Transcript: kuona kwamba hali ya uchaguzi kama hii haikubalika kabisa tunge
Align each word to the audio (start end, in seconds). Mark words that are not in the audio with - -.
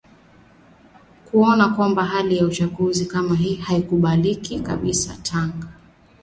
kuona 1.25 1.69
kwamba 1.69 2.05
hali 2.05 2.37
ya 2.37 2.45
uchaguzi 2.45 3.05
kama 3.05 3.35
hii 3.35 3.55
haikubalika 3.55 4.59
kabisa 4.59 5.15
tunge 5.23 5.65